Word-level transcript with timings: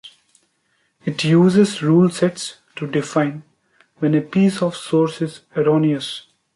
It 1.05 1.23
uses 1.23 1.83
rule-sets 1.83 2.57
to 2.77 2.87
define 2.87 3.43
when 3.99 4.15
a 4.15 4.21
piece 4.21 4.63
of 4.63 4.75
source 4.75 5.21
is 5.21 5.41
erroneous. 5.55 6.25